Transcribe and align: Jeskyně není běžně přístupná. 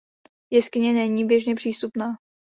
Jeskyně 0.51 0.93
není 0.93 1.25
běžně 1.25 1.55
přístupná. 1.55 2.17